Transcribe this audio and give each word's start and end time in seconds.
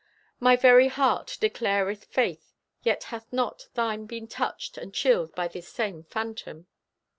My 0.39 0.55
very 0.55 0.87
heart 0.87 1.37
declareth 1.39 2.05
faith, 2.05 2.55
yet 2.81 3.03
hath 3.13 3.31
not 3.31 3.67
thine 3.75 4.07
Been 4.07 4.25
touched 4.27 4.75
and 4.79 4.91
chilled 4.95 5.35
by 5.35 5.47
this 5.47 5.67
same 5.67 6.05
phantom? 6.05 6.65